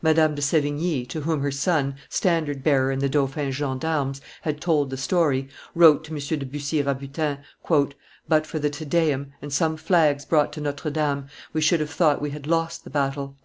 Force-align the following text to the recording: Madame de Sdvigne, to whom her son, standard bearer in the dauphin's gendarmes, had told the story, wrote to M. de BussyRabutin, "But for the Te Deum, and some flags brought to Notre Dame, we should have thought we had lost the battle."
Madame 0.00 0.36
de 0.36 0.40
Sdvigne, 0.40 1.04
to 1.08 1.22
whom 1.22 1.40
her 1.42 1.50
son, 1.50 1.96
standard 2.08 2.62
bearer 2.62 2.92
in 2.92 3.00
the 3.00 3.08
dauphin's 3.08 3.56
gendarmes, 3.56 4.20
had 4.42 4.60
told 4.60 4.88
the 4.88 4.96
story, 4.96 5.48
wrote 5.74 6.04
to 6.04 6.12
M. 6.12 6.20
de 6.38 6.46
BussyRabutin, 6.46 7.40
"But 8.28 8.46
for 8.46 8.60
the 8.60 8.70
Te 8.70 8.84
Deum, 8.84 9.32
and 9.42 9.52
some 9.52 9.76
flags 9.76 10.24
brought 10.24 10.52
to 10.52 10.60
Notre 10.60 10.90
Dame, 10.92 11.26
we 11.52 11.60
should 11.60 11.80
have 11.80 11.90
thought 11.90 12.20
we 12.22 12.30
had 12.30 12.46
lost 12.46 12.84
the 12.84 12.90
battle." 12.90 13.36